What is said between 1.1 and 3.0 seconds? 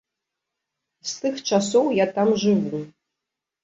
З тых часоў я там жыву.